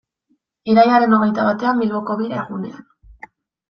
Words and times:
Irailaren 0.73 1.13
hogeita 1.19 1.47
batean, 1.51 1.81
Bilboko 1.85 2.19
Bira 2.25 2.51
gunean. 2.53 2.93